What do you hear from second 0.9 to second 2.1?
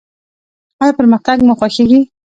پرمختګ مو خوښیږي؟